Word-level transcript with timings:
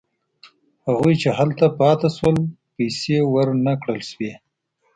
هغوی 0.87 1.13
چې 1.21 1.29
هلته 1.37 1.65
پاتې 1.79 2.07
شول 2.15 2.37
پیسې 2.75 3.17
ورنه 3.33 3.73
کړل 3.81 3.99
شوې. 4.09 4.33